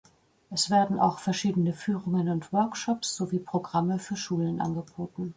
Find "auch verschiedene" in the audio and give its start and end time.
0.99-1.73